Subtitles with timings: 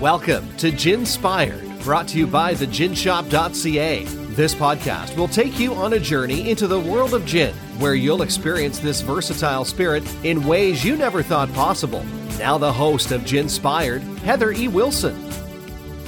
[0.00, 4.04] Welcome to Ginspired, brought to you by theginshop.ca.
[4.04, 8.22] This podcast will take you on a journey into the world of gin, where you'll
[8.22, 12.04] experience this versatile spirit in ways you never thought possible.
[12.38, 14.68] Now, the host of Ginspired, Heather E.
[14.68, 15.16] Wilson.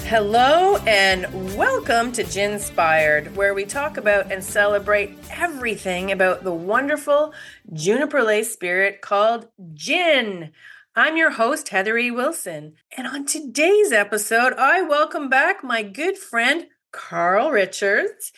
[0.05, 7.35] Hello and welcome to Ginspired, where we talk about and celebrate everything about the wonderful
[7.73, 10.53] juniper lace spirit called gin.
[10.97, 12.11] I'm your host, Heather E.
[12.11, 12.75] Wilson.
[12.97, 18.33] And on today's episode, I welcome back my good friend, Carl Richards.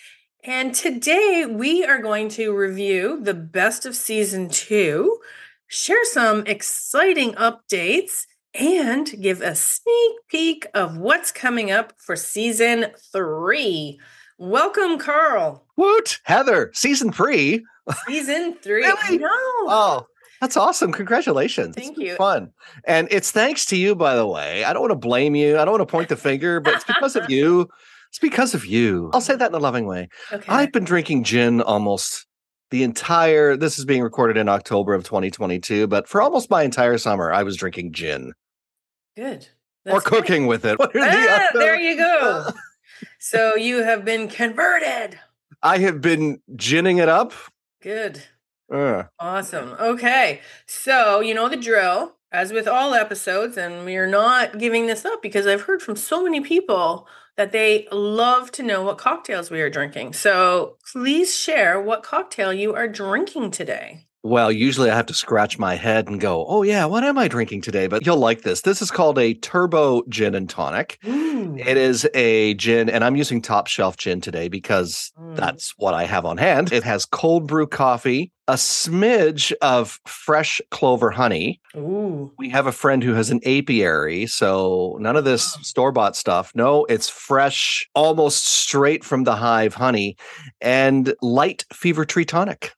[0.45, 5.19] And today we are going to review the best of season two,
[5.67, 12.89] share some exciting updates, and give a sneak peek of what's coming up for season
[13.13, 13.99] three.
[14.37, 15.65] Welcome, Carl.
[15.79, 16.19] Woot!
[16.25, 17.65] Heather, season three.
[18.07, 18.83] Season three.
[19.05, 19.19] Really?
[19.19, 19.29] No.
[19.31, 20.07] Oh,
[20.43, 20.93] that's awesome.
[20.93, 21.75] Congratulations.
[21.75, 22.17] Thank you.
[22.17, 22.51] Fun.
[22.85, 24.65] And it's thanks to you, by the way.
[24.65, 25.57] I don't want to blame you.
[25.59, 27.69] I don't want to point the finger, but it's because of you.
[28.11, 29.11] It's because of you.
[29.15, 30.09] I'll say that in a loving way.
[30.31, 30.45] Okay.
[30.53, 32.27] I've been drinking gin almost
[32.71, 36.99] the entire this is being recorded in October of 2022, but for almost my entire
[36.99, 38.33] summer, I was drinking gin
[39.17, 39.49] Good.
[39.87, 40.25] or That's good.
[40.25, 40.79] cooking with it.
[40.79, 42.49] What are the Ah, other- there you go.
[43.21, 45.19] so you have been converted.
[45.63, 47.33] I have been ginning it up.
[47.83, 48.23] Good.
[48.73, 49.75] Uh, Awesome.
[49.79, 50.41] Okay.
[50.67, 52.17] So, you know the drill.
[52.33, 56.25] As with all episodes, and we're not giving this up because I've heard from so
[56.25, 57.07] many people
[57.37, 60.15] that they love to know what cocktails we are drinking.
[60.15, 64.07] So, please share what cocktail you are drinking today.
[64.25, 67.27] Well, usually I have to scratch my head and go, "Oh yeah, what am I
[67.27, 68.61] drinking today?" But you'll like this.
[68.61, 70.99] This is called a turbo gin and tonic.
[71.03, 75.37] It is a gin, and I'm using top shelf gin today because Mm.
[75.37, 76.73] that's what I have on hand.
[76.73, 81.61] It has cold brew coffee, a smidge of fresh clover honey.
[81.77, 82.31] Ooh.
[82.39, 85.63] We have a friend who has an apiary, so none of this Wow.
[85.63, 86.53] store bought stuff.
[86.55, 90.17] No, it's fresh, almost straight from the hive honey,
[90.61, 92.73] and light Fever-Tree tonic.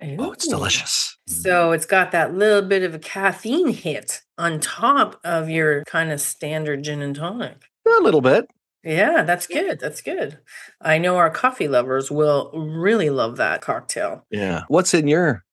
[0.00, 1.16] Oh, it's delicious.
[1.26, 6.12] So it's got that little bit of a caffeine hit on top of your kind
[6.12, 7.64] of standard gin and tonic.
[7.86, 8.48] A little bit.
[8.84, 9.80] Yeah, that's good.
[9.80, 10.38] That's good.
[10.80, 14.24] I know our coffee lovers will really love that cocktail.
[14.30, 14.62] Yeah.
[14.68, 15.44] What's in your?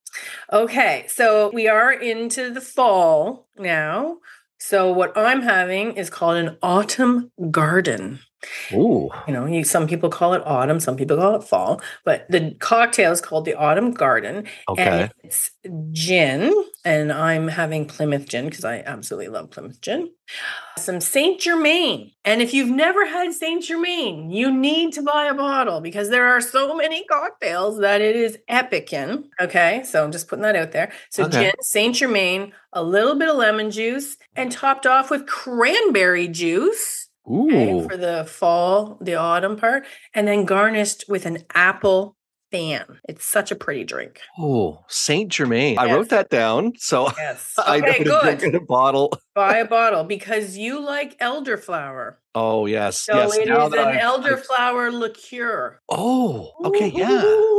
[0.53, 4.17] Okay, so we are into the fall now.
[4.59, 8.19] So what I'm having is called an autumn garden.
[8.73, 9.09] Ooh.
[9.27, 12.55] You know, you, some people call it autumn, some people call it fall, but the
[12.59, 14.45] cocktail is called the autumn garden.
[14.69, 14.83] Okay.
[15.03, 15.51] And it's
[15.91, 16.53] gin,
[16.83, 20.11] and I'm having Plymouth gin because I absolutely love Plymouth gin.
[20.77, 22.11] Some Saint Germain.
[22.23, 26.27] And if you've never had Saint Germain, you need to buy a bottle because there
[26.27, 29.29] are so many cocktails that it is epic in.
[29.39, 29.83] Okay.
[29.83, 30.91] So I'm just putting that out there.
[31.11, 31.43] So Okay.
[31.45, 37.04] gin, Saint Germain, a little bit of lemon juice, and topped off with cranberry juice.
[37.29, 42.15] Okay, for the fall, the autumn part, and then garnished with an apple
[42.51, 42.99] fan.
[43.09, 44.19] It's such a pretty drink.
[44.37, 45.77] Oh, Saint Germain.
[45.79, 47.53] I wrote that down, so Yes.
[47.57, 48.49] I know Okay, to drink good.
[48.49, 49.11] in a bottle.
[49.35, 52.15] Buy a bottle because you like elderflower.
[52.35, 53.37] Oh yes, So yes.
[53.37, 55.79] it is now an I've- elderflower liqueur.
[55.89, 57.23] Oh, okay, yeah.
[57.23, 57.54] Ooh,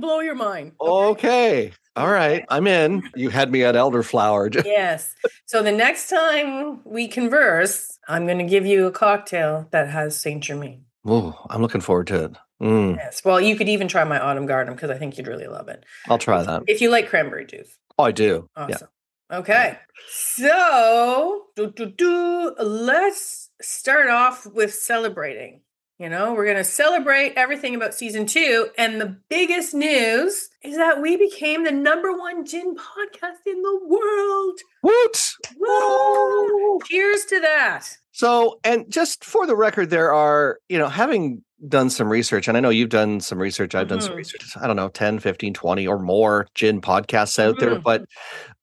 [0.00, 0.72] blow your mind.
[0.80, 2.44] Okay, all right.
[2.48, 3.02] I'm in.
[3.14, 4.48] You had me at elderflower.
[4.66, 5.14] Yes.
[5.46, 10.18] So the next time we converse, I'm going to give you a cocktail that has
[10.20, 10.84] Saint Germain.
[11.06, 12.32] Oh, I'm looking forward to it.
[12.62, 13.24] Mm, Yes.
[13.24, 15.84] Well, you could even try my autumn garden because I think you'd really love it.
[16.08, 16.62] I'll try that.
[16.66, 17.78] If you like cranberry juice.
[17.98, 18.48] Oh, I do.
[18.56, 18.88] Awesome.
[19.32, 19.78] Okay.
[20.10, 25.60] So, do, do, do, let's start off with celebrating.
[25.98, 28.68] You know, we're going to celebrate everything about season two.
[28.78, 33.80] And the biggest news is that we became the number one gin podcast in the
[33.84, 34.60] world.
[34.84, 35.32] Woot!
[35.58, 36.78] Woo!
[36.84, 37.88] Cheers to that.
[38.12, 42.56] So, and just for the record, there are, you know, having done some research, and
[42.56, 44.18] I know you've done some research, I've done some Mhm.
[44.18, 47.82] research, I don't know, 10, 15, 20 or more gin podcasts out there, Mhm.
[47.82, 48.04] but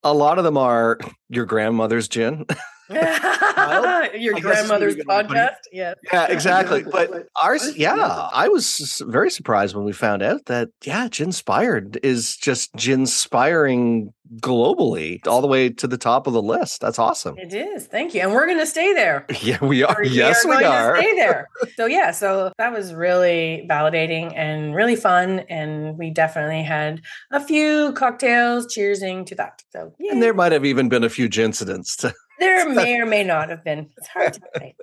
[0.02, 0.98] a lot of them are
[1.28, 2.46] your grandmother's gin.
[4.14, 5.40] Your I grandmother's really good way to put it.
[5.40, 5.54] podcast.
[5.72, 5.94] Yeah.
[6.12, 6.82] Yeah, exactly.
[6.84, 11.98] But But ours, yeah, I was very surprised when we found out that, yeah, Ginspired
[12.02, 16.80] is just Ginspiring globally all the way to the top of the list.
[16.80, 17.38] That's awesome.
[17.38, 17.86] It is.
[17.86, 18.22] Thank you.
[18.22, 19.26] And we're going to stay there.
[19.42, 19.94] Yeah, we are.
[19.98, 20.96] We're- yes, we are.
[20.96, 21.48] stay there.
[21.76, 27.38] So yeah, so that was really validating and really fun, and we definitely had a
[27.38, 29.62] few cocktails, cheersing to that.
[29.70, 31.94] So yeah, And there might have even been a few gincidents.
[31.98, 33.90] To, there may or may not have been.
[33.96, 34.74] It's hard to say.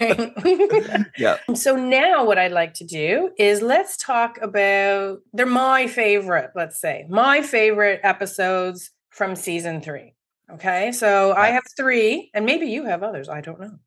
[0.00, 1.06] Right?
[1.18, 1.38] yeah.
[1.54, 6.80] so now what I'd like to do is let's talk about they're my favorite, let's
[6.80, 10.14] say, my favorite episodes from season three.
[10.52, 10.92] Okay.
[10.92, 13.28] So I have three, and maybe you have others.
[13.28, 13.78] I don't know.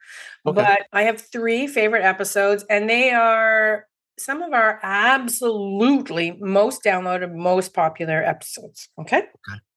[0.46, 0.56] Okay.
[0.56, 3.86] But I have three favorite episodes, and they are
[4.18, 8.90] some of our absolutely most downloaded, most popular episodes.
[9.00, 9.24] Okay.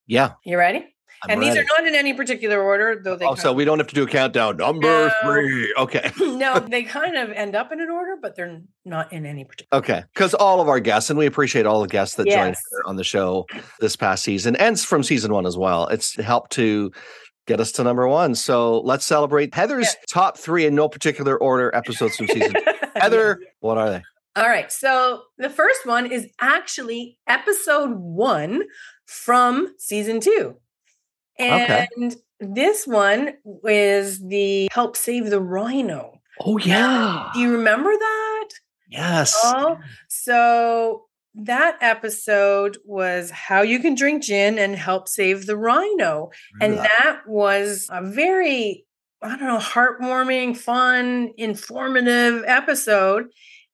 [0.06, 0.32] Yeah.
[0.44, 0.95] You ready?
[1.24, 3.64] I'm and these are not in any particular order, though they oh, also, so we
[3.64, 4.56] don't have to do a countdown.
[4.58, 5.10] Number No.
[5.22, 5.74] three.
[5.78, 6.10] Okay.
[6.20, 9.78] no, they kind of end up in an order, but they're not in any particular.
[9.78, 10.04] Okay.
[10.14, 13.04] Because all of our guests, and we appreciate all the guests that joined on the
[13.04, 13.46] show
[13.80, 15.86] this past season and from season one as well.
[15.88, 16.92] It's helped to
[17.46, 18.34] get us to number one.
[18.34, 20.04] So let's celebrate Heather's Yeah.
[20.12, 22.54] top three in no particular order episodes from season.
[22.96, 24.02] Heather, what are they?
[24.34, 24.70] All right.
[24.70, 28.64] So the first one is actually episode one
[29.06, 30.56] from season two.
[31.38, 31.88] Okay.
[31.96, 33.34] And this one
[33.64, 36.20] is the Help Save the Rhino.
[36.40, 37.30] Oh, yeah.
[37.34, 38.48] Do you remember that?
[38.88, 39.34] Yes.
[39.42, 39.78] Oh,
[40.08, 41.04] so
[41.34, 46.30] that episode was how you can drink gin and help save the rhino.
[46.60, 48.86] And that was a very,
[49.22, 53.26] I don't know, heartwarming, fun, informative episode.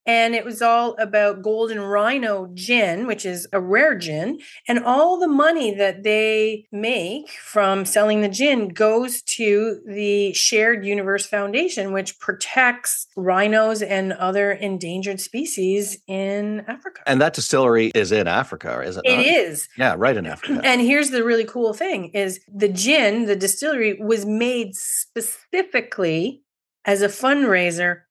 [0.05, 4.41] And it was all about Golden Rhino gin, which is a rare gin.
[4.67, 10.85] And all the money that they make from selling the gin goes to the Shared
[10.85, 17.03] Universe Foundation, which protects rhinos and other endangered species in Africa.
[17.07, 19.03] and that distillery is in Africa, is it?
[19.05, 19.27] It not?
[19.27, 19.69] is.
[19.77, 20.61] Yeah, right in Africa.
[20.65, 26.43] And here's the really cool thing is the gin, the distillery was made specifically
[26.85, 28.03] as a fundraiser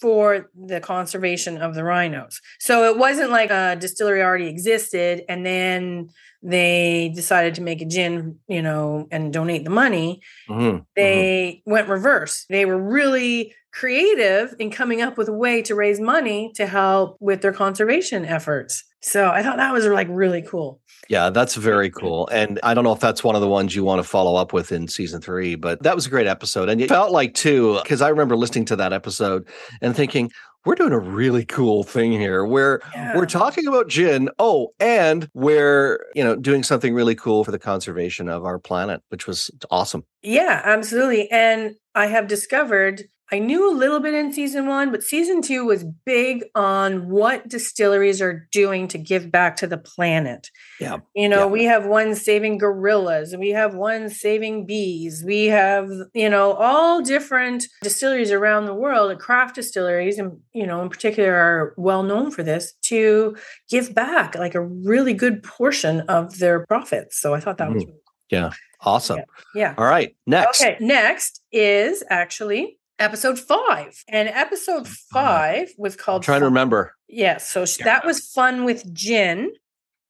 [0.00, 2.40] for the conservation of the rhinos.
[2.60, 6.08] So it wasn't like a distillery already existed and then
[6.42, 10.20] they decided to make a gin, you know, and donate the money.
[10.48, 11.32] Mhm, mhm.
[11.36, 12.44] They went reverse.
[12.48, 17.16] They were really creative in coming up with a way to raise money to help
[17.20, 18.84] with their conservation efforts.
[19.00, 20.80] So I thought that was like really cool.
[21.08, 22.28] Yeah, that's very cool.
[22.28, 24.52] And I don't know if that's one of the ones you want to follow up
[24.52, 26.68] with in season three, but that was a great episode.
[26.68, 29.46] And it felt like, too, because I remember listening to that episode
[29.80, 30.30] and thinking,
[30.66, 33.16] we're doing a really cool thing here where Yeah.
[33.16, 34.28] we're talking about gin.
[34.38, 39.00] Oh, and we're, you know, doing something really cool for the conservation of our planet,
[39.08, 40.04] which was awesome.
[40.22, 41.30] Yeah, absolutely.
[41.30, 45.64] And I have discovered I knew a little bit in season one, but season two
[45.66, 50.50] was big on what distilleries are doing to give back to the planet.
[50.80, 50.98] Yeah.
[51.14, 51.46] You know, Yeah.
[51.46, 57.02] we have one saving gorillas, we have one saving bees, we have, you know, all
[57.02, 62.30] different distilleries around the world, craft distilleries, and, you know, in particular are well known
[62.30, 63.36] for this to
[63.68, 67.20] give back like a really good portion of their profits.
[67.20, 67.90] So I thought that was mm-hmm.
[67.90, 68.14] really cool.
[68.30, 68.50] Yeah.
[68.80, 69.20] Awesome.
[69.54, 69.74] yeah.
[69.76, 70.14] All right.
[70.26, 70.62] Next.
[70.62, 74.02] Okay, next is actually episode five.
[74.08, 76.94] And episode oh, five was I'm called trying to remember.
[77.08, 79.52] Yes, so sh- that was fun with Gin.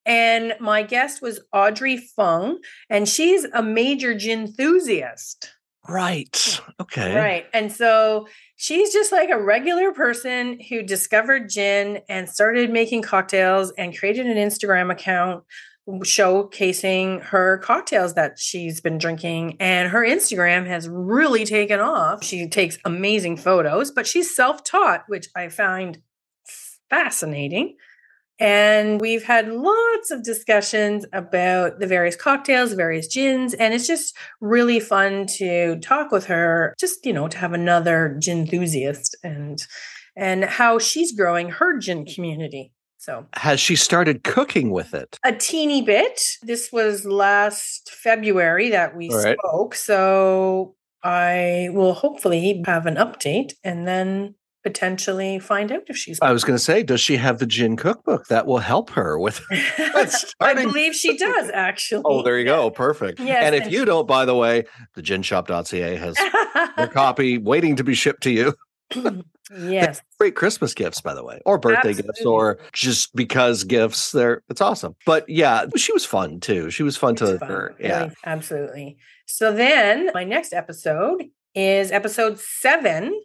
[0.07, 5.51] And my guest was Audrey Fung, and she's a major gin enthusiast.
[5.89, 6.61] Right.
[6.81, 7.15] Okay.
[7.15, 7.47] Right.
[7.55, 13.73] And so she's just like a regular person who discovered gin and started making cocktails
[13.73, 15.45] and created an Instagram account
[15.89, 19.57] showcasing her cocktails that she's been drinking.
[19.59, 22.23] And her Instagram has really taken off.
[22.23, 25.99] She takes amazing photos, but she's self taught, which I find
[26.91, 27.77] fascinating.
[28.41, 34.17] And we've had lots of discussions about the various cocktails, various gins, and it's just
[34.41, 39.67] really fun to talk with her, just you know, to have another gin enthusiast and
[40.17, 42.73] and how she's growing her gin community.
[42.99, 45.17] So Has she started cooking with it?
[45.25, 46.21] a teeny bit.
[46.43, 49.37] This was last February that we All right.
[49.39, 49.75] spoke.
[49.77, 50.75] So
[51.05, 56.43] I will hopefully have an update and then potentially find out if she's I was
[56.43, 59.41] going to say, does she have the gin cookbook that will help her with?
[60.41, 62.03] I believe she does oh, actually.
[62.05, 62.69] Oh, there you go.
[62.71, 63.21] Perfect.
[63.21, 64.65] Yes, and if and you she- don't, by the way,
[64.97, 66.17] the ginshop.ca has
[66.77, 68.55] their copy waiting to be shipped to you.
[69.57, 70.03] yes.
[70.19, 74.13] Great Christmas gifts, by the way, or birthday gifts, or just because gifts.
[74.13, 74.97] They're it's awesome.
[75.07, 76.71] But yeah, she was fun too.
[76.71, 77.75] She was fun to her.
[77.79, 78.01] Yeah.
[78.01, 78.97] really, absolutely.
[79.27, 81.25] So then my next episode
[81.55, 83.21] is episode seven.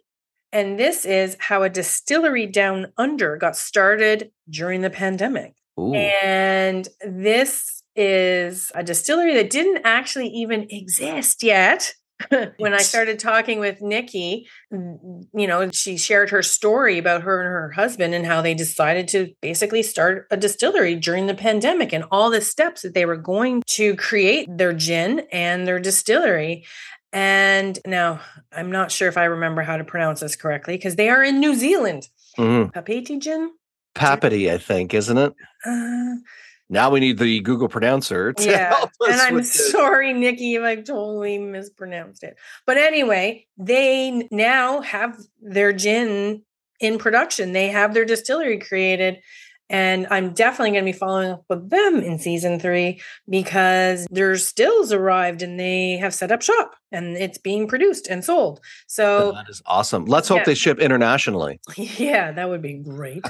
[0.52, 5.54] And this is how a distillery down under got started during the pandemic.
[5.80, 5.94] Ooh.
[5.94, 11.94] And this is a distillery that didn't actually even exist yet.
[12.58, 17.48] when I started talking with Nikki, you know, she shared her story about her and
[17.48, 22.04] her husband and how they decided to basically start a distillery during the pandemic and
[22.10, 26.64] all the steps that they were going to create their gin and their distillery.
[27.12, 28.20] And now
[28.52, 31.38] I'm not sure if I remember how to pronounce this correctly because they are in
[31.38, 32.08] New Zealand.
[32.36, 32.72] Mhm.
[32.72, 33.52] Papeti gin?
[33.94, 35.32] Papity, I think, isn't it?
[35.64, 36.14] Uh,
[36.70, 38.74] Now we need the Google pronouncer to Yeah.
[38.74, 39.12] help us.
[39.12, 39.70] And I'm with this.
[39.70, 42.36] sorry, Nikki, if I totally mispronounced it.
[42.66, 46.42] But anyway, they now have their gin
[46.80, 47.52] in production.
[47.52, 49.18] They have their distillery created.
[49.70, 54.36] And I'm definitely going to be following up with them in season three because their
[54.36, 58.60] stills arrived and they have set up shop and it's being produced and sold.
[58.86, 60.04] So that is awesome.
[60.04, 60.44] Let's hope Yeah.
[60.44, 61.60] they ship internationally.
[61.76, 63.24] Yeah, that would be great.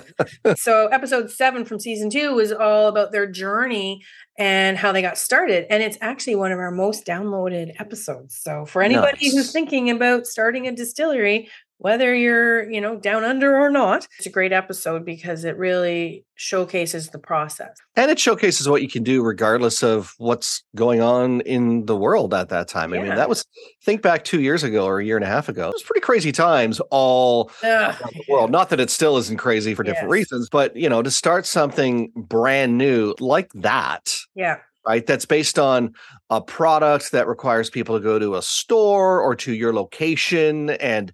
[0.56, 4.02] so, episode seven from season two was all about their journey
[4.38, 5.66] and how they got started.
[5.70, 8.36] And it's actually one of our most downloaded episodes.
[8.40, 13.56] So, for anybody who's thinking about starting a distillery, whether you're, you know, down under
[13.56, 17.76] or not, it's a great episode because it really showcases the process.
[17.96, 22.32] And it showcases what you can do regardless of what's going on in the world
[22.34, 22.92] at that time.
[22.92, 23.44] I mean, that was
[23.84, 25.68] think back two years ago or a year and a half ago.
[25.68, 27.66] It was pretty crazy times all Ugh,
[28.00, 28.50] around the world.
[28.50, 30.12] Not that it still isn't crazy for different Yes.
[30.12, 34.56] reasons, but you know, to start something brand new like that, Yeah.
[34.86, 35.06] right?
[35.06, 35.92] That's based on
[36.30, 41.12] a product that requires people to go to a store or to your location and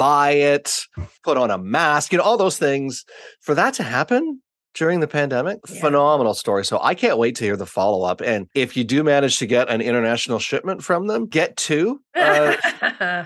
[0.00, 0.80] buy it,
[1.22, 3.04] put on a mask, you know, all those things.
[3.42, 4.40] For that to happen
[4.74, 5.80] during the pandemic, Yeah.
[5.80, 6.64] phenomenal story.
[6.64, 8.20] So I can't wait to hear the follow up.
[8.20, 12.00] And if you do manage to get an international shipment from them, get two.
[12.14, 12.54] Uh,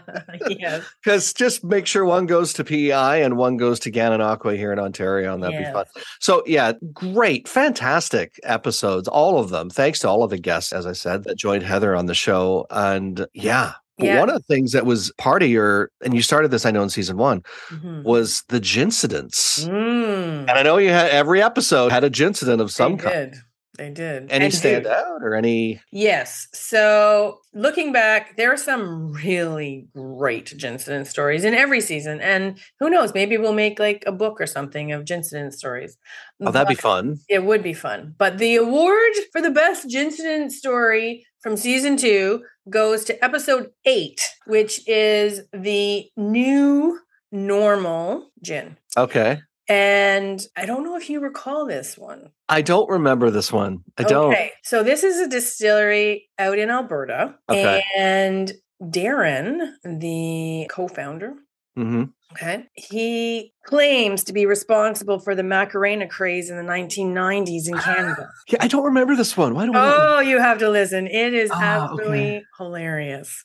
[0.49, 0.85] yes.
[1.05, 4.79] because just make sure one goes to PEI and one goes to Gananoque here in
[4.79, 5.69] Ontario, and that'd Yes.
[5.69, 5.85] be fun.
[6.21, 9.69] So, yeah, great, fantastic episodes, all of them.
[9.71, 12.67] Thanks to all of the guests, as I said, that joined Heather on the show.
[12.71, 14.21] And yeah, Yeah.
[14.21, 16.83] one of the things that was part of your, and you started this, I know,
[16.83, 18.03] in season one, Mhm.
[18.03, 19.65] was the gincidents.
[19.67, 20.41] Mm.
[20.49, 23.31] And I know you had every episode had a gincident of some they kind.
[23.33, 23.41] did.
[23.77, 24.31] They did.
[24.31, 24.91] Any And stand do.
[24.91, 25.81] out or any?
[25.91, 26.47] Yes.
[26.55, 32.21] So looking back, there are some really great gincident stories in every season.
[32.21, 35.97] And who knows, maybe we'll make like a book or something of gincident stories.
[36.41, 37.17] Oh, that'd be fun.
[37.29, 38.15] It would be fun.
[38.17, 44.27] But the award for the best gincident story from season two goes to episode eight,
[44.47, 46.99] which is the new
[47.31, 48.79] normal gin.
[48.97, 49.41] Okay.
[49.69, 52.31] And I don't know if you recall this one.
[52.49, 53.85] I don't remember this one.
[53.99, 54.33] I don't.
[54.33, 57.83] Okay, so this is a distillery out in Alberta, Okay.
[57.97, 58.51] and
[58.83, 61.35] Darren, the co-founder,
[61.77, 67.79] hmm okay, he claims to be responsible for the Macarena craze in the 1990s in
[67.79, 68.29] Canada.
[68.49, 69.55] Yeah, I don't remember this one.
[69.55, 70.17] Why do I?
[70.17, 72.45] oh, you have to listen; it is Ah, absolutely okay.
[72.59, 73.45] hilarious.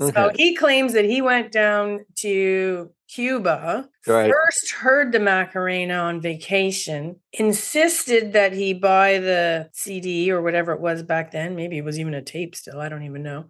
[0.00, 0.12] Okay.
[0.14, 4.30] So he claims that he went down to Cuba, Right.
[4.30, 10.80] first heard the Macarena on vacation, insisted that he buy the CD or whatever it
[10.80, 11.54] was back then.
[11.56, 12.80] Maybe it was even a tape still.
[12.80, 13.46] I don't even know.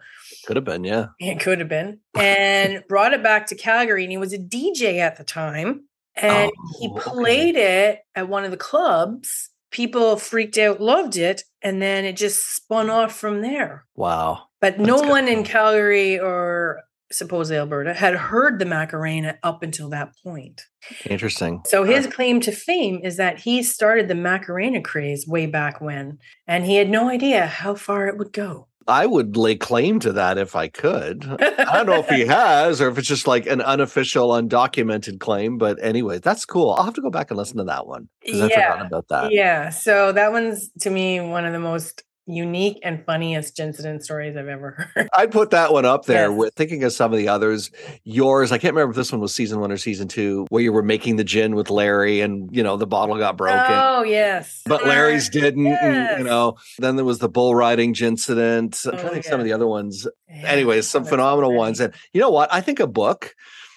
[0.46, 1.06] Could have been, yeah.
[1.18, 2.00] It could have been.
[2.18, 4.02] And brought it back to Calgary.
[4.04, 5.84] And he was a DJ at the time.
[6.16, 6.50] And
[6.80, 7.10] he Oh, okay.
[7.10, 9.50] played it at one of the clubs.
[9.70, 11.44] People freaked out, loved it.
[11.62, 13.84] And then it just spun off from there.
[13.94, 14.44] Wow.
[14.60, 15.44] But no That's one in.
[15.44, 16.80] Calgary or
[17.12, 20.62] supposedly Alberta had heard the Macarena up until that point.
[21.04, 21.62] Interesting.
[21.66, 26.18] So his claim to fame is that he started the Macarena craze way back when,
[26.46, 28.68] and he had no idea how far it would go.
[28.88, 31.24] I would lay claim to that if I could.
[31.24, 35.58] I don't know if he has or if it's just like an unofficial, undocumented claim.
[35.58, 36.70] But anyway, that's cool.
[36.70, 39.32] I'll have to go back and listen to that one because I forgot about that.
[39.32, 44.36] yeah, so that one's to me one of the most unique and funniest incident stories
[44.36, 45.08] I've ever heard.
[45.14, 46.38] I'd put that one up there Yes.
[46.38, 47.70] with thinking of some of the others.
[48.04, 50.72] Yours, I can't remember if this one was season one or season two, where you
[50.72, 53.60] were making the gin with Larry and, you know, the bottle got broken.
[53.70, 56.56] Oh yes, But Larry's didn't, and, you know.
[56.78, 58.80] Then there was the bull riding incident.
[58.84, 60.06] I'm oh, trying Oh, to think some of the other ones.
[60.28, 61.80] Yeah, anyways, some phenomenal ones.
[61.80, 62.52] And you know what?
[62.52, 63.34] I think a book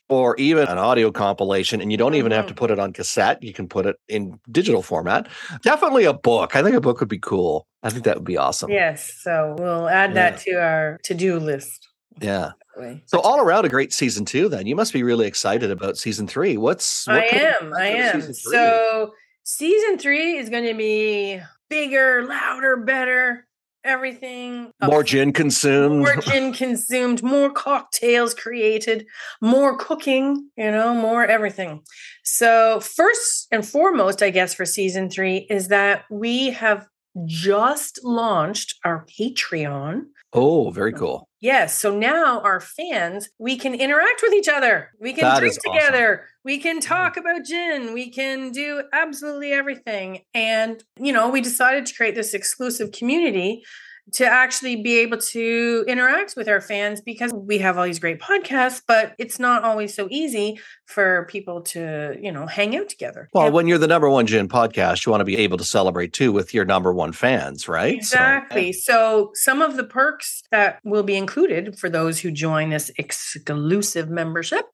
[0.10, 2.58] or even an audio compilation, and you don't even have to Mhm.
[2.58, 3.42] put it on cassette.
[3.42, 5.28] You can put it in digital format.
[5.64, 6.56] Definitely a book.
[6.56, 7.68] I think a book would be cool.
[7.84, 8.70] I think that would be awesome.
[8.70, 11.88] Yes, so we'll add that to our to-do list.
[12.22, 12.52] Yeah.
[13.06, 14.50] So all around a great season two.
[14.50, 16.58] Then you must be really excited about season three.
[16.58, 17.74] What's what I am.
[17.74, 18.34] I am.
[18.34, 23.46] So season three is going to be bigger, louder, better.
[23.84, 26.00] Everything more gin consumed.
[26.00, 29.06] more gin consumed, more cocktails created,
[29.42, 31.82] more cooking, you know, more everything.
[32.24, 36.88] So, first and foremost, I guess, for season three is that we have
[37.26, 40.04] just launched our Patreon.
[40.34, 41.28] Oh, very cool.
[41.44, 41.78] Yes.
[41.78, 44.92] So now our fans, we can interact with each other.
[45.02, 45.74] We can That drink is awesome.
[45.74, 46.26] together.
[46.46, 46.88] We can mm-hmm.
[46.88, 47.94] talk about gin.
[47.94, 50.22] We can do absolutely everything.
[50.34, 53.66] And, you know, we decided to create this exclusive community
[54.12, 58.20] to actually be able to interact with our fans because we have all these great
[58.20, 63.30] podcasts, but it's not always so easy for people to, you know, hang out together.
[63.34, 66.14] Well, when you're the number one gin podcast, you want to be able to celebrate
[66.14, 67.96] too with your number one fans, right?
[67.96, 68.74] Exactly.
[68.74, 72.92] So, so some of the perks that will be included for those who join this
[72.98, 74.66] exclusive membership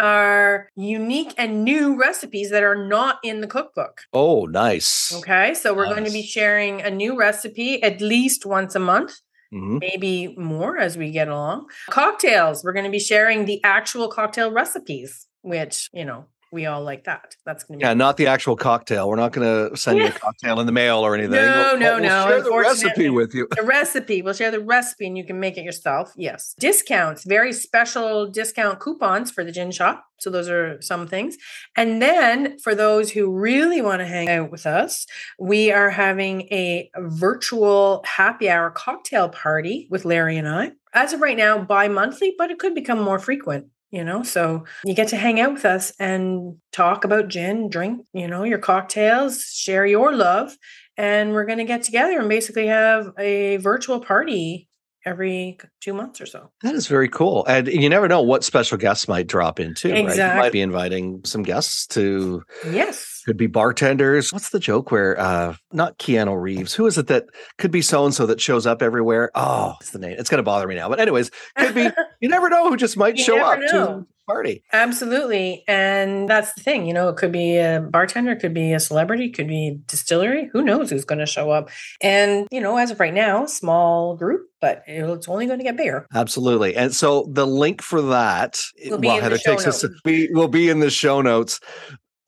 [0.00, 4.02] are unique and new recipes that are not in the cookbook.
[4.12, 5.12] Oh, nice.
[5.18, 5.54] Okay.
[5.54, 5.94] So we're nice.
[5.94, 9.20] going to be sharing a new recipe at least once a month.
[9.52, 9.78] Mm-hmm.
[9.78, 11.66] Maybe more as we get along.
[11.90, 12.62] Cocktails.
[12.62, 17.04] We're going to be sharing the actual cocktail recipes, which, you know, we all like
[17.04, 17.36] that.
[17.44, 19.08] That's going to be yeah, not the actual cocktail.
[19.08, 21.32] We're not going to send you a cocktail in the mail or anything.
[21.32, 22.28] No, we'll, no, we'll no.
[22.28, 23.48] Share the recipe with you.
[23.54, 24.22] The recipe.
[24.22, 26.12] We'll share the recipe, and you can make it yourself.
[26.16, 27.24] Yes, discounts.
[27.24, 30.04] Very special discount coupons for the gin shop.
[30.18, 31.38] So those are some things.
[31.76, 35.06] And then for those who really want to hang out with us,
[35.38, 40.72] we are having a virtual happy hour cocktail party with Larry and I.
[40.92, 44.22] As of right now, bi-monthly, but it could become more frequent you know?
[44.22, 48.44] So you get to hang out with us and talk about gin drink you know
[48.44, 50.56] your cocktails share your love
[50.96, 54.68] and we're going to get together and basically have a virtual party
[55.04, 56.50] every two months or so.
[56.62, 57.44] That is very cool.
[57.46, 60.20] And you never know what special guests might drop in too, exactly.
[60.20, 60.34] right?
[60.34, 63.22] You might be inviting some guests to Yes.
[63.26, 64.32] Could be bartenders.
[64.32, 66.74] What's the joke where uh not Keanu Reeves.
[66.74, 67.26] Who is it that
[67.58, 69.30] could be so and so that shows up everywhere?
[69.34, 70.16] Oh, it's the name.
[70.18, 70.88] It's gonna bother me now.
[70.88, 71.88] But anyways, could be
[72.20, 73.68] you never know who just might show up know.
[73.68, 74.62] to party.
[74.72, 75.64] Absolutely.
[75.66, 79.30] And that's the thing, you know, it could be a bartender, could be a celebrity,
[79.30, 80.48] could be a distillery.
[80.52, 81.70] Who knows who's going to show up?
[82.00, 85.76] And, you know, as of right now, small group, but it's only going to get
[85.76, 86.06] bigger.
[86.14, 86.76] Absolutely.
[86.76, 89.84] And so the link for that, will while Heather takes notes.
[89.84, 91.60] us, be, will be in the show notes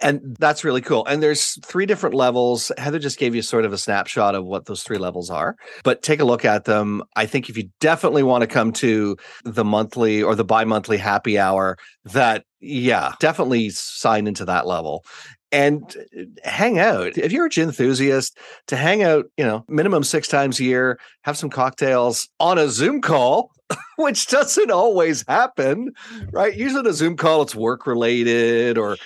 [0.02, 1.06] and that's really cool.
[1.06, 2.72] And there's three different levels.
[2.76, 6.02] Heather just gave you sort of a snapshot of what those three levels are, but
[6.02, 7.02] take a look at them.
[7.16, 10.96] I think if you definitely want to come to the monthly or the bi monthly
[10.96, 15.04] happy hour, that, yeah, definitely sign into that level
[15.52, 17.16] and uh, hang out.
[17.18, 20.98] If you're a gin enthusiast, to hang out, you know, minimum six times a year,
[21.22, 23.52] have some cocktails on a Zoom call,
[23.96, 25.92] which doesn't always happen,
[26.32, 26.56] right?
[26.56, 28.96] Usually, the Zoom call, it's work related or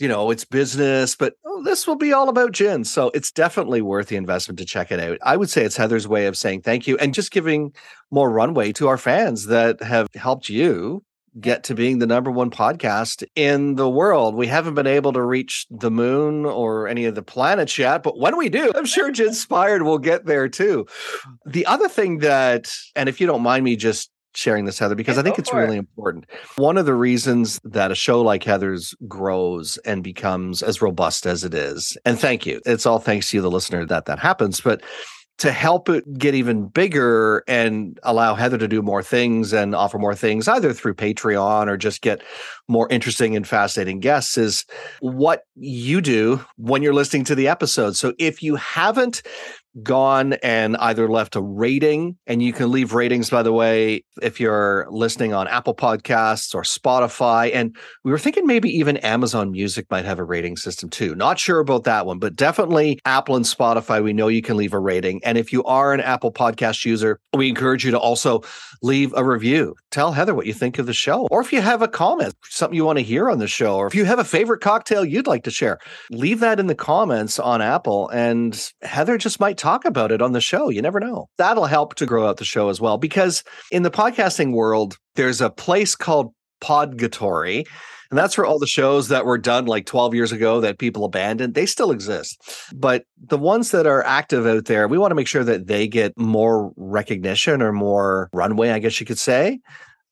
[0.00, 2.84] you know, it's business, but oh, this will be all about gin.
[2.84, 5.18] So it's definitely worth the investment to check it out.
[5.22, 7.74] I would say it's Heather's way of saying thank you and just giving
[8.10, 11.04] more runway to our fans that have helped you
[11.38, 14.34] get to being the number one podcast in the world.
[14.34, 18.18] We haven't been able to reach the moon or any of the planets yet, but
[18.18, 20.86] when we do, I'm sure Ginspired will get there too.
[21.46, 25.16] The other thing that, and if you don't mind me just sharing this, Heather, because
[25.16, 25.80] yeah, I think it's really it.
[25.80, 26.26] important.
[26.56, 31.44] One of the reasons that a show like Heather's grows and becomes as robust as
[31.44, 34.60] it is, and thank you, it's all thanks to you, the listener, that that happens.
[34.60, 34.82] But
[35.40, 39.98] to help it get even bigger and allow Heather to do more things and offer
[39.98, 42.20] more things, either through Patreon or just get
[42.68, 44.66] more interesting and fascinating guests, is
[45.00, 47.96] what you do when you're listening to the episode.
[47.96, 49.22] So if you haven't
[49.82, 54.40] gone and either left a rating, and you can leave ratings, by the way, if
[54.40, 57.54] you're listening on Apple Podcasts or Spotify.
[57.54, 61.14] And we were thinking maybe even Amazon Music might have a rating system too.
[61.14, 64.74] Not sure about that one, but definitely Apple and Spotify, we know you can leave
[64.74, 65.20] a rating.
[65.24, 68.42] And if you are an Apple Podcast user, we encourage you to also
[68.82, 69.74] leave a review.
[69.90, 71.28] Tell Heather what you think of the show.
[71.30, 73.86] Or if you have a comment, something you want to hear on the show, or
[73.86, 75.78] if you have a favorite cocktail you'd like to share,
[76.10, 78.08] leave that in the comments on Apple.
[78.08, 80.70] And Heather just might talk about it on the show.
[80.70, 81.28] You never know.
[81.38, 82.98] That'll help to grow out the show as well.
[82.98, 87.66] Because in the podcasting world, there's a place called Podgatory.
[88.10, 91.04] And that's where all the shows that were done like 12 years ago that people
[91.04, 92.42] abandoned, they still exist.
[92.74, 95.86] But the ones that are active out there, we want to make sure that they
[95.86, 99.60] get more recognition or more runway, I guess you could say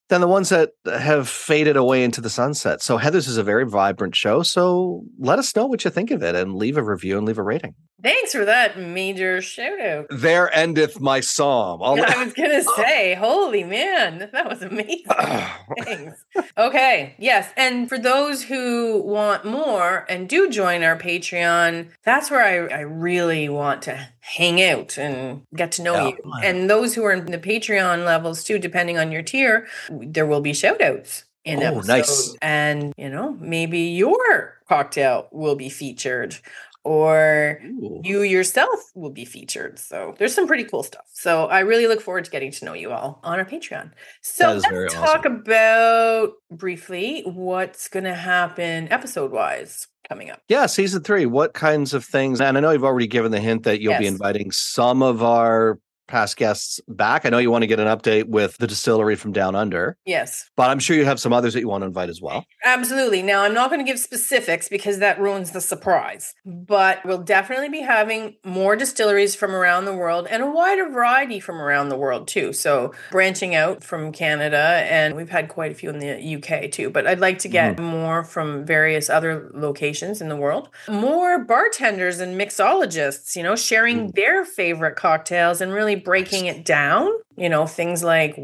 [0.08, 2.82] than the ones that have faded away into the sunset.
[2.82, 4.42] So Heather's is a very vibrant show.
[4.42, 7.38] So let us know what you think of it and leave a review and leave
[7.38, 7.74] a rating.
[8.00, 10.06] Thanks for that major shout out.
[10.10, 11.82] There endeth my psalm.
[11.82, 11.94] I'll...
[12.06, 15.04] I was going to say, holy man, that was amazing.
[15.84, 16.24] Thanks.
[16.56, 17.16] Okay.
[17.18, 17.50] Yes.
[17.56, 22.80] And for those who want more and do join our Patreon, that's where I, I
[22.80, 26.08] really want to hang out and get to know yeah.
[26.08, 26.32] you.
[26.42, 30.42] And those who are in the Patreon levels too, depending on your tier, there will
[30.42, 32.36] be shout outs in oh, nice.
[32.42, 36.36] And, you know, maybe your cocktail will be featured
[36.84, 38.00] or Ooh.
[38.04, 39.78] you yourself will be featured.
[39.78, 41.06] So there's some pretty cool stuff.
[41.12, 43.92] So I really look forward to getting to know you all on our Patreon.
[44.20, 45.36] So let's talk awesome.
[45.36, 50.40] about briefly what's going to happen episode wise coming up.
[50.48, 51.26] Yeah, season three.
[51.26, 52.40] What kinds of things?
[52.40, 54.00] And I know you've already given the hint that you'll yes.
[54.00, 57.24] be inviting some of our past guests back.
[57.24, 60.50] I know you want to get an update with the distillery from down under, Yes,
[60.56, 62.44] but I'm sure you have some others that you want to invite as well.
[62.64, 63.22] absolutely.
[63.22, 67.68] Now, I'm not going to give specifics because that ruins the surprise, but we'll definitely
[67.68, 71.96] be having more distilleries from around the world and a wider variety from around the
[71.96, 72.52] world too.
[72.52, 76.90] So, branching out from Canada, and we've had quite a few in the UK too,
[76.90, 77.84] but I'd like to get mm-hmm.
[77.84, 80.70] more from various other locations in the world.
[80.88, 84.14] More bartenders and mixologists, you know, sharing mm.
[84.14, 87.11] their favorite cocktails and really breaking it down.
[87.37, 88.38] You know, things like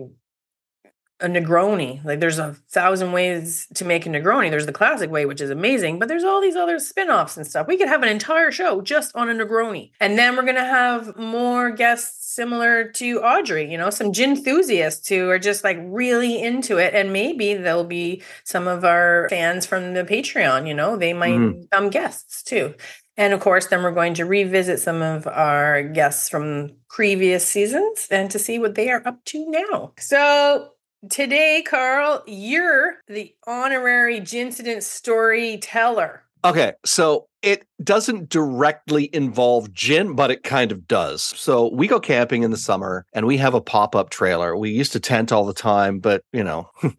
[1.21, 2.05] a Negroni.
[2.05, 4.51] Like there's a thousand ways to make a Negroni.
[4.51, 7.67] There's the classic way, which is amazing, but there's all these other spin-offs and stuff.
[7.67, 9.93] We could have an entire show just on a Negroni.
[10.01, 15.09] And then we're gonna have more guests similar to Audrey, you know, some gin enthusiasts
[15.09, 16.95] who are just like really into it.
[16.95, 21.39] And maybe there'll be some of our fans from the Patreon, you know, they might
[21.39, 21.63] Mhm.
[21.63, 22.75] become guests too.
[23.17, 28.09] And of course, then we're going to revisit some of our guests from previous seasons
[28.11, 29.93] and to see what they are up to now.
[30.01, 30.71] So
[31.11, 36.23] today, Carl, you're the honorary Gincident storyteller.
[36.45, 41.23] Okay, so it doesn't directly involve gin, but it kind of does.
[41.23, 44.55] So we go camping in the summer and we have a pop up trailer.
[44.55, 46.69] We used to tent all the time, but you know,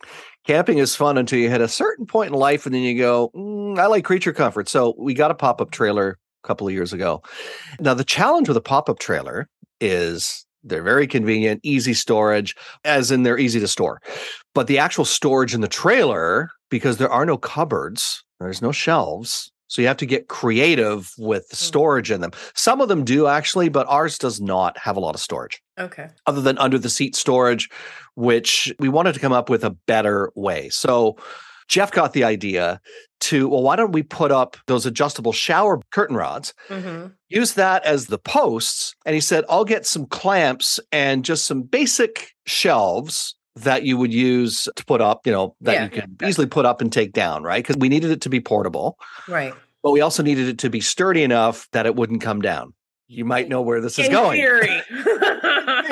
[0.47, 3.29] camping is fun until you hit a certain point in life and then you go,
[3.35, 4.67] "Mm, I like creature comfort.
[4.67, 7.21] So we got a pop up trailer a couple of years ago.
[7.79, 9.47] Now, the challenge with a pop up trailer
[9.79, 14.01] is they're very convenient, easy storage, as in they're easy to store.
[14.55, 19.51] But the actual storage in the trailer, because there are no cupboards, there's no shelves.
[19.67, 21.55] So you have to get creative with Mm.
[21.55, 22.31] storage in them.
[22.53, 26.09] Some of them do actually, but ours does not have a lot of storage Okay.
[26.27, 27.69] other than under the seat storage,
[28.15, 30.69] which we wanted to come up with a better way.
[30.69, 31.17] So
[31.67, 32.79] Jeff got the idea
[33.21, 37.83] to, well, why don't we put up those adjustable shower curtain rods, hmm use that
[37.83, 38.93] as the posts?
[39.03, 44.13] And he said, I'll get some clamps and just some basic shelves that you would
[44.13, 46.27] use to put up, you know, that Yeah, you could yeah.
[46.27, 47.63] easily put up and take down, right?
[47.63, 49.53] Because we needed it to be portable, Right.
[49.81, 52.73] but we also needed it to be sturdy enough that it wouldn't come down.
[53.07, 54.41] You might know where this is In going.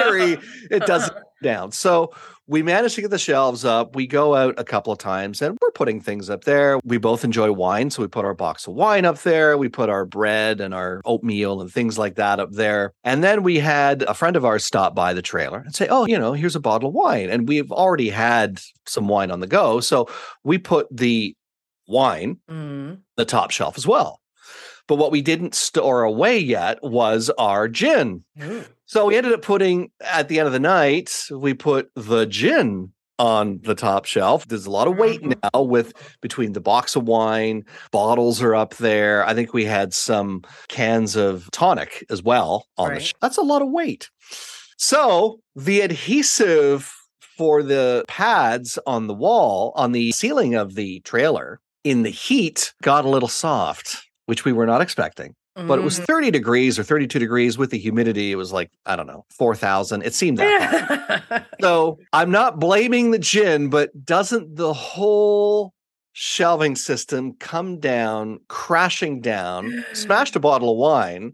[0.03, 0.37] theory.
[0.71, 1.71] it doesn't down.
[1.71, 2.13] So
[2.47, 3.95] we managed to get the shelves up.
[3.95, 6.79] We go out a couple of times and we're putting things up there.
[6.85, 7.89] We both enjoy wine.
[7.89, 9.57] So we put our box of wine up there.
[9.57, 12.93] We put our bread and our oatmeal and things like that up there.
[13.03, 16.05] And then we had a friend of ours stop by the trailer and say, Oh,
[16.05, 17.29] you know, here's a bottle of wine.
[17.29, 19.79] And we've already had some wine on the go.
[19.81, 20.09] So
[20.43, 21.35] we put the
[21.87, 22.99] wine Mm.
[23.17, 24.19] the top shelf as well.
[24.87, 28.23] But what we didn't store away yet was our gin.
[28.41, 28.65] Ooh.
[28.85, 32.91] So we ended up putting at the end of the night, we put the gin
[33.19, 34.47] on the top shelf.
[34.47, 35.37] There's a lot of weight Mhm.
[35.53, 39.25] now with between the box of wine, bottles are up there.
[39.25, 43.13] I think we had some cans of tonic as well on the shelf.
[43.21, 44.09] That's a lot of weight.
[44.77, 46.91] So the adhesive
[47.37, 52.73] for the pads on the wall on the ceiling of the trailer in the heat
[52.81, 56.05] got a little soft, which we were not expecting but it was Mhm.
[56.07, 58.31] 30 degrees or 32 degrees with the humidity.
[58.31, 60.01] It was like, I don't know, 4,000.
[60.01, 61.45] It seemed that.
[61.61, 65.71] So I'm not blaming the gin, but doesn't the whole
[66.13, 71.33] shelving system come down, crashing down, smashed a bottle of wine?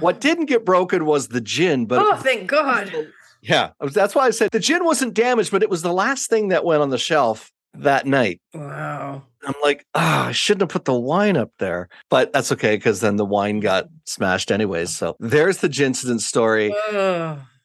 [0.00, 2.92] What didn't get broken was the gin, but oh, thank God.
[3.42, 6.48] yeah, that's why I said the gin wasn't damaged, but it was the last thing
[6.48, 8.40] that went on the shelf that night.
[8.54, 9.22] Wow.
[9.44, 13.00] I'm like, ah, I shouldn't have put the wine up there, but that's okay because
[13.00, 14.96] then the wine got smashed anyways.
[14.96, 16.74] So there's the Gincident story.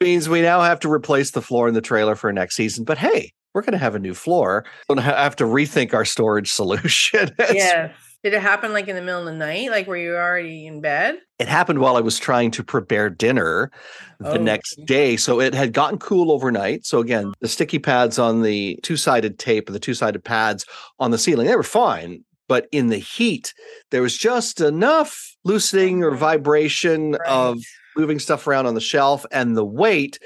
[0.02, 2.84] Means we now have to replace the floor in the trailer for next season.
[2.84, 4.64] But hey, we're going to have a new floor.
[4.88, 7.32] We're going to have to rethink our storage solution.
[7.52, 7.94] Yeah.
[8.24, 9.70] Did it happen like in the middle of the night?
[9.70, 11.20] Like were you already in bed?
[11.40, 13.72] It happened while I was trying to prepare dinner
[14.20, 14.42] the Oh.
[14.44, 15.18] next day.
[15.18, 16.86] So it had gotten cool overnight.
[16.86, 20.66] So again, the sticky pads on the two sided tape, the two sided pads
[21.00, 22.24] on the ceiling, they were fine.
[22.48, 23.54] But in the heat,
[23.92, 27.30] there was just enough loosening or vibration Right.
[27.30, 27.60] of
[27.96, 30.18] moving stuff around on the shelf and the weight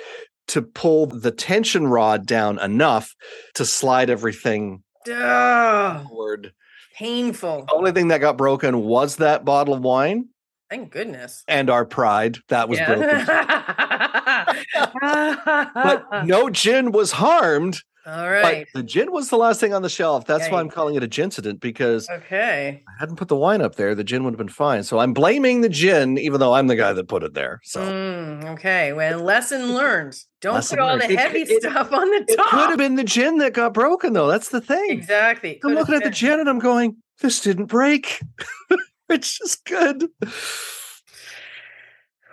[0.50, 3.16] to pull the tension rod down enough
[3.56, 6.08] to slide everything Ugh.
[6.08, 6.54] forward.
[7.02, 7.66] Painful.
[7.68, 10.28] The only thing that got broken was that bottle of wine
[10.70, 11.44] Thank goodness.
[11.48, 12.38] and our pride.
[12.50, 13.10] That was broken.
[15.02, 17.82] But no gin was harmed.
[18.06, 18.68] All right.
[18.74, 20.26] But the gin was the last thing on the shelf.
[20.26, 22.84] That's why I'm calling it a gincident because Okay.
[22.88, 23.94] I hadn't put the wine up there.
[23.94, 24.82] The gin would have been fine.
[24.84, 27.60] So I'm blaming the gin, even though I'm the guy that put it there.
[27.64, 28.92] So Mm, okay.
[28.94, 30.18] Well, lesson learned.
[30.42, 31.12] Don't Lesson put all learned.
[31.12, 32.48] the heavy it- stuff on the top.
[32.48, 34.28] it could have been the gin that got broken, though.
[34.28, 34.90] That's the thing.
[34.90, 35.60] Exactly.
[35.64, 38.20] I'm looking at the gin and I'm going, this didn't break.
[39.10, 40.06] it's just good.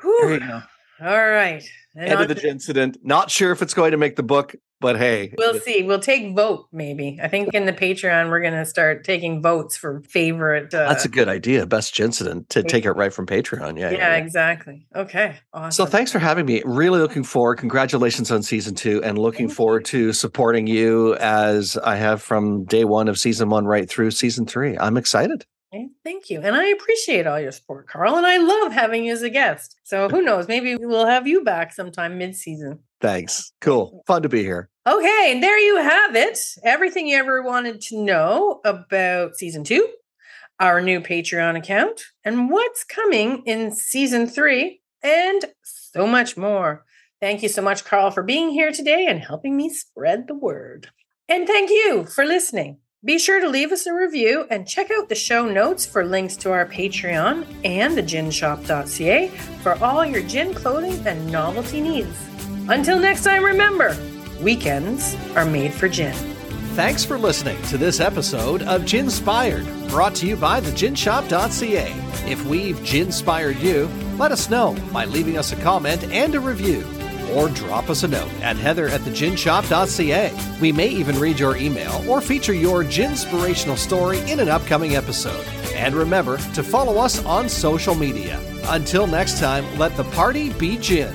[0.03, 0.29] Whew.
[0.29, 0.63] There go.
[1.03, 1.63] All right.
[1.95, 2.99] And End of the incident.
[3.03, 5.83] Not sure if it's going to make the book, but hey, we'll see.
[5.83, 7.19] We'll take vote maybe.
[7.23, 10.73] I think in the Patreon we're going to start taking votes for favorite.
[10.73, 11.67] Uh, That's a good idea.
[11.67, 13.79] Best incident to take it right from Patreon.
[13.79, 14.87] Yeah, yeah, yeah, exactly.
[14.95, 15.71] Okay, awesome.
[15.73, 16.63] So thanks for having me.
[16.65, 17.57] Really looking forward.
[17.57, 20.09] Congratulations on season two, and looking Thank forward you.
[20.09, 24.47] to supporting you as I have from day one of season one right through season
[24.47, 24.79] three.
[24.79, 25.45] I'm excited.
[26.03, 26.41] Thank you.
[26.41, 28.17] And I appreciate all your support, Carl.
[28.17, 29.77] And I love having you as a guest.
[29.85, 30.49] So who knows?
[30.49, 32.81] Maybe we'll have you back sometime mid season.
[33.01, 33.53] Thanks.
[33.61, 34.03] Cool.
[34.07, 34.69] Fun to be here.
[34.87, 35.33] Okay.
[35.33, 36.39] And there you have it.
[36.63, 39.89] Everything you ever wanted to know about season two,
[40.59, 46.85] our new Patreon account, and what's coming in season three, and so much more.
[47.21, 50.89] Thank you so much, Carl, for being here today and helping me spread the word.
[51.29, 52.79] And thank you for listening.
[53.05, 56.37] Be sure to leave us a review and check out the show notes for links
[56.39, 59.29] to our Patreon and the ginshop.ca
[59.63, 62.17] for all your gin clothing and novelty needs.
[62.69, 63.97] Until next time, remember,
[64.43, 66.13] weekends are made for gin.
[66.75, 71.93] Thanks for listening to this episode of Ginspired, brought to you by the ginshop.ca.
[72.31, 76.87] If we've ginspired you, let us know by leaving us a comment and a review
[77.33, 80.59] or drop us a note at heather at theginshop.ca.
[80.61, 85.47] We may even read your email or feature your ginspirational story in an upcoming episode.
[85.75, 88.39] And remember to follow us on social media.
[88.65, 91.15] Until next time, let the party be gin.